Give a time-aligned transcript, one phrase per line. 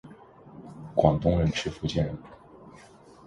[0.95, 2.17] 广东人吃福建人！